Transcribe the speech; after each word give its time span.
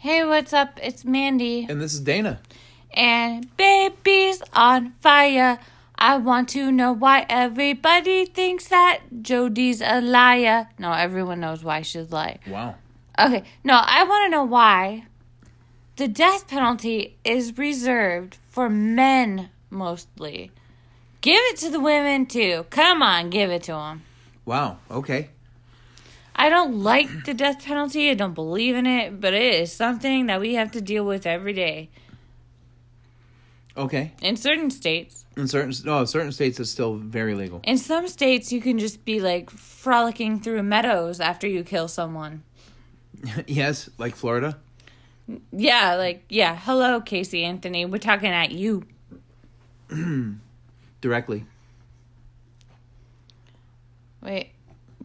Hey, 0.00 0.24
what's 0.24 0.52
up? 0.52 0.78
It's 0.80 1.04
Mandy. 1.04 1.66
And 1.68 1.80
this 1.80 1.92
is 1.92 1.98
Dana. 1.98 2.38
And 2.92 3.48
baby's 3.56 4.40
on 4.52 4.92
fire. 5.00 5.58
I 5.96 6.18
want 6.18 6.50
to 6.50 6.70
know 6.70 6.92
why 6.92 7.26
everybody 7.28 8.24
thinks 8.24 8.68
that 8.68 9.00
Jodie's 9.22 9.80
a 9.80 10.00
liar. 10.00 10.68
No, 10.78 10.92
everyone 10.92 11.40
knows 11.40 11.64
why 11.64 11.82
she's 11.82 12.12
lying. 12.12 12.38
Wow. 12.46 12.76
Okay, 13.18 13.42
no, 13.64 13.74
I 13.74 14.04
want 14.04 14.26
to 14.26 14.30
know 14.30 14.44
why 14.44 15.06
the 15.96 16.06
death 16.06 16.46
penalty 16.46 17.16
is 17.24 17.58
reserved 17.58 18.38
for 18.46 18.70
men 18.70 19.48
mostly. 19.68 20.52
Give 21.22 21.42
it 21.46 21.56
to 21.56 21.70
the 21.70 21.80
women 21.80 22.26
too. 22.26 22.66
Come 22.70 23.02
on, 23.02 23.30
give 23.30 23.50
it 23.50 23.64
to 23.64 23.72
them. 23.72 24.02
Wow. 24.44 24.78
Okay. 24.92 25.30
I 26.38 26.50
don't 26.50 26.84
like 26.84 27.24
the 27.24 27.34
death 27.34 27.64
penalty. 27.64 28.10
I 28.10 28.14
don't 28.14 28.32
believe 28.32 28.76
in 28.76 28.86
it, 28.86 29.20
but 29.20 29.34
it 29.34 29.54
is 29.54 29.72
something 29.72 30.26
that 30.26 30.40
we 30.40 30.54
have 30.54 30.70
to 30.70 30.80
deal 30.80 31.04
with 31.04 31.26
every 31.26 31.52
day. 31.52 31.90
Okay. 33.76 34.12
In 34.22 34.36
certain 34.36 34.70
states. 34.70 35.24
In 35.36 35.48
certain 35.48 35.72
no, 35.84 36.04
certain 36.04 36.30
states 36.30 36.60
it's 36.60 36.70
still 36.70 36.94
very 36.94 37.34
legal. 37.34 37.60
In 37.64 37.76
some 37.76 38.06
states 38.06 38.52
you 38.52 38.60
can 38.60 38.78
just 38.78 39.04
be 39.04 39.20
like 39.20 39.50
frolicking 39.50 40.38
through 40.38 40.62
meadows 40.62 41.18
after 41.18 41.48
you 41.48 41.64
kill 41.64 41.88
someone. 41.88 42.44
yes, 43.48 43.90
like 43.98 44.14
Florida. 44.14 44.58
Yeah, 45.52 45.96
like 45.96 46.24
yeah. 46.28 46.56
Hello, 46.56 47.00
Casey 47.00 47.44
Anthony. 47.44 47.84
We're 47.84 47.98
talking 47.98 48.30
at 48.30 48.52
you. 48.52 48.84
Directly. 51.00 51.44
Wait, 54.22 54.50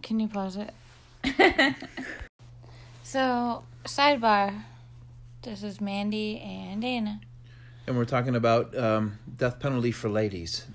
can 0.02 0.20
you 0.20 0.28
pause 0.28 0.58
it? 0.58 0.74
so, 3.04 3.64
sidebar. 3.86 4.64
This 5.42 5.64
is 5.64 5.82
Mandy 5.82 6.40
and 6.40 6.82
Dana. 6.82 7.22
And 7.88 7.98
we're 7.98 8.06
talking 8.06 8.36
about 8.36 8.78
um, 8.78 9.20
death 9.38 9.60
penalty 9.60 9.92
for 9.92 10.10
ladies. 10.10 10.66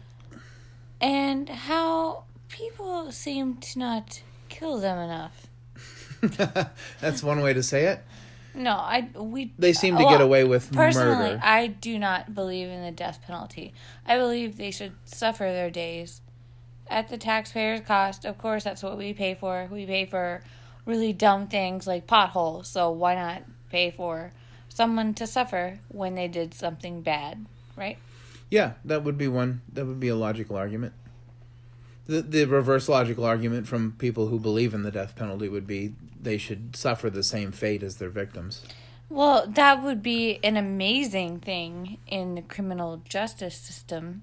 And 1.00 1.48
how 1.48 2.25
people 2.48 3.12
seem 3.12 3.56
to 3.56 3.78
not 3.78 4.22
kill 4.48 4.78
them 4.78 4.98
enough. 4.98 5.47
That's 7.00 7.22
one 7.22 7.41
way 7.41 7.53
to 7.53 7.62
say 7.62 7.87
it. 7.87 8.00
No, 8.55 8.72
I 8.72 9.09
we 9.15 9.53
They 9.59 9.72
seem 9.72 9.97
to 9.97 10.05
get 10.05 10.20
away 10.20 10.42
with 10.42 10.72
personally, 10.72 11.31
murder. 11.31 11.41
I 11.42 11.69
do 11.69 11.98
not 11.98 12.34
believe 12.34 12.69
in 12.69 12.83
the 12.83 12.91
death 12.91 13.20
penalty. 13.25 13.72
I 14.05 14.17
believe 14.19 14.56
they 14.56 14.72
should 14.72 14.92
suffer 15.05 15.44
their 15.44 15.70
days 15.70 16.22
at 16.91 17.08
the 17.08 17.19
taxpayer's 17.19 17.81
cost. 17.81 18.25
Of 18.25 18.39
course, 18.39 18.64
that's 18.64 18.83
what 18.83 18.98
we 18.98 19.12
pay 19.12 19.34
for. 19.34 19.69
We 19.70 19.86
pay 19.86 20.06
for 20.06 20.42
really 20.84 21.12
dumb 21.12 21.47
things 21.47 21.86
like 21.86 22.06
potholes. 22.06 22.69
So 22.69 22.91
why 22.91 23.14
not 23.14 23.42
pay 23.70 23.91
for 23.91 24.33
someone 24.69 25.14
to 25.14 25.27
suffer 25.27 25.78
when 25.89 26.14
they 26.14 26.28
did 26.28 26.55
something 26.55 27.03
bad, 27.03 27.47
right? 27.77 27.98
Yeah, 28.50 28.72
that 28.84 29.05
would 29.05 29.19
be 29.19 29.28
one. 29.28 29.61
That 29.72 29.86
would 29.86 30.00
be 30.00 30.09
a 30.09 30.16
logical 30.16 30.56
argument. 30.56 30.94
The 32.06 32.22
the 32.22 32.44
reverse 32.47 32.89
logical 32.89 33.25
argument 33.25 33.66
from 33.66 33.92
people 33.98 34.28
who 34.28 34.39
believe 34.39 34.72
in 34.72 34.83
the 34.83 34.91
death 34.91 35.14
penalty 35.14 35.48
would 35.48 35.66
be 35.66 35.94
they 36.20 36.39
should 36.39 36.75
suffer 36.75 37.11
the 37.11 37.22
same 37.22 37.53
fate 37.53 37.83
as 37.83 37.97
their 37.97 38.09
victims. 38.09 38.62
Well, 39.11 39.47
that 39.47 39.83
would 39.83 40.03
be 40.03 40.39
an 40.42 40.56
amazing 40.56 41.41
thing 41.41 41.98
in 42.06 42.34
the 42.34 42.42
criminal 42.42 43.03
justice 43.09 43.56
system 43.56 44.22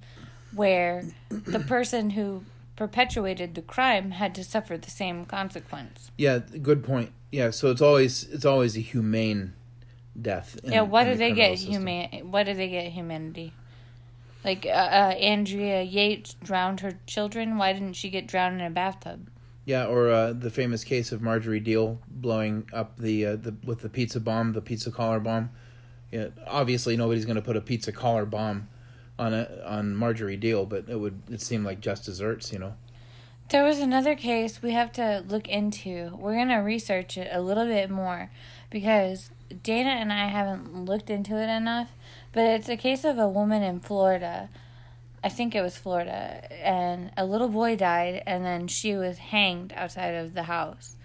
where 0.53 1.05
the 1.29 1.59
person 1.59 2.11
who 2.11 2.43
perpetuated 2.75 3.55
the 3.55 3.61
crime 3.61 4.11
had 4.11 4.35
to 4.35 4.43
suffer 4.43 4.77
the 4.77 4.89
same 4.91 5.25
consequence. 5.25 6.11
Yeah, 6.17 6.39
good 6.39 6.83
point. 6.83 7.11
Yeah, 7.31 7.49
so 7.51 7.71
it's 7.71 7.81
always 7.81 8.23
it's 8.29 8.45
always 8.45 8.77
a 8.77 8.81
humane 8.81 9.53
death. 10.19 10.59
in- 10.63 10.71
yeah, 10.73 10.81
what 10.81 11.05
do 11.05 11.11
the 11.11 11.17
they 11.17 11.31
get 11.33 11.57
system. 11.57 11.73
human 11.87 12.31
what 12.31 12.45
do 12.45 12.53
they 12.53 12.69
get 12.69 12.91
humanity? 12.91 13.53
Like 14.43 14.65
uh, 14.65 14.69
uh, 14.69 15.15
Andrea 15.19 15.81
Yates 15.81 16.35
drowned 16.35 16.81
her 16.81 16.99
children, 17.07 17.57
why 17.57 17.73
didn't 17.73 17.93
she 17.93 18.09
get 18.09 18.27
drowned 18.27 18.59
in 18.61 18.65
a 18.67 18.69
bathtub? 18.69 19.29
Yeah, 19.65 19.85
or 19.85 20.11
uh, 20.11 20.33
the 20.33 20.51
famous 20.51 20.83
case 20.83 21.11
of 21.11 21.21
Marjorie 21.23 21.59
Diehl 21.59 21.97
blowing 22.07 22.69
up 22.71 22.97
the 22.97 23.25
uh, 23.25 23.35
the 23.37 23.55
with 23.65 23.81
the 23.81 23.89
pizza 23.89 24.19
bomb, 24.19 24.53
the 24.53 24.61
pizza 24.61 24.91
collar 24.91 25.19
bomb. 25.19 25.49
Yeah, 26.11 26.27
obviously 26.45 26.95
nobody's 26.95 27.25
going 27.25 27.35
to 27.37 27.41
put 27.41 27.57
a 27.57 27.61
pizza 27.61 27.91
collar 27.91 28.25
bomb 28.25 28.67
on 29.17 29.33
a 29.33 29.63
on 29.65 29.95
Marjorie 29.95 30.37
Diehl, 30.37 30.67
but 30.67 30.89
it 30.89 30.99
would 30.99 31.21
it 31.29 31.41
seemed 31.41 31.65
like 31.65 31.79
just 31.79 32.05
desserts, 32.05 32.51
you 32.51 32.59
know. 32.59 32.75
There 33.49 33.63
was 33.63 33.79
another 33.79 34.15
case 34.15 34.61
we 34.61 34.71
have 34.71 34.91
to 34.93 35.23
look 35.27 35.47
into. 35.47 36.15
We're 36.17 36.45
to 36.47 36.55
research 36.55 37.15
it 37.15 37.29
a 37.31 37.41
little 37.41 37.65
bit 37.65 37.91
more 37.91 38.31
because 38.71 39.29
Dana 39.61 39.89
and 39.89 40.11
I 40.11 40.27
haven't 40.27 40.85
looked 40.85 41.11
into 41.11 41.35
it 41.37 41.49
enough. 41.49 41.91
But 42.35 42.45
it's 42.45 42.67
a 42.67 42.75
case 42.75 43.05
of 43.05 43.17
a 43.17 43.29
woman 43.29 43.63
in 43.63 43.79
Florida. 43.79 44.49
I 45.23 45.29
think 45.29 45.55
it 45.55 45.61
was 45.61 45.77
Florida. 45.77 46.51
And 46.51 47.11
a 47.15 47.25
little 47.25 47.47
boy 47.47 47.77
died, 47.77 48.23
and 48.25 48.43
then 48.43 48.67
she 48.67 48.95
was 48.95 49.17
hanged 49.17 49.73
outside 49.73 50.15
of 50.15 50.33
the 50.33 50.43
house 50.43 50.95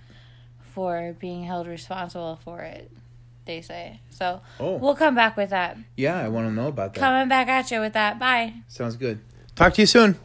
for 0.60 1.14
being 1.20 1.44
held 1.44 1.68
responsible 1.68 2.40
for 2.42 2.62
it, 2.62 2.90
they 3.50 3.60
say. 3.62 4.00
So 4.10 4.40
Oh. 4.60 4.76
we'll 4.76 4.94
come 4.94 5.14
back 5.14 5.36
with 5.36 5.50
that. 5.50 5.76
Yeah, 5.96 6.18
I 6.18 6.28
want 6.28 6.46
to 6.48 6.52
know 6.52 6.68
about 6.68 6.94
that. 6.94 7.00
Coming 7.00 7.28
back 7.28 7.48
at 7.48 7.70
you 7.70 7.80
with 7.80 7.94
that. 7.94 8.18
Bye. 8.18 8.54
Sounds 8.68 8.96
good. 8.96 9.18
Talk 9.56 9.74
to 9.74 9.82
you 9.82 9.86
soon. 9.86 10.16